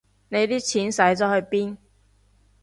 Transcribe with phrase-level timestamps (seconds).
[0.29, 1.77] 你啲錢使咗去邊